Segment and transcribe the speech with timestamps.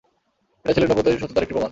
[0.65, 1.69] এটা ছিল নবুওতের সত্যতার একটি প্রমাণ।